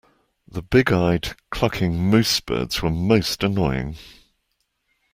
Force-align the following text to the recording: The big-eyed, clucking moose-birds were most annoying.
The 0.47 0.63
big-eyed, 0.63 1.35
clucking 1.51 1.93
moose-birds 1.93 2.81
were 2.81 2.89
most 2.89 3.43
annoying. 3.43 3.97